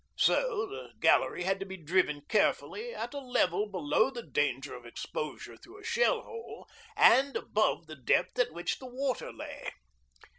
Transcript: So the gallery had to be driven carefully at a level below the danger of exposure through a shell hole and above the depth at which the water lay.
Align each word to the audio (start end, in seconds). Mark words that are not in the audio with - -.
So 0.17 0.65
the 0.65 0.93
gallery 0.99 1.43
had 1.43 1.59
to 1.59 1.65
be 1.67 1.77
driven 1.77 2.21
carefully 2.21 2.91
at 2.91 3.13
a 3.13 3.19
level 3.19 3.67
below 3.69 4.09
the 4.09 4.23
danger 4.23 4.73
of 4.73 4.83
exposure 4.83 5.55
through 5.57 5.77
a 5.79 5.83
shell 5.85 6.21
hole 6.23 6.67
and 6.97 7.35
above 7.35 7.85
the 7.85 7.97
depth 7.97 8.39
at 8.39 8.51
which 8.51 8.79
the 8.79 8.87
water 8.87 9.31
lay. 9.31 9.69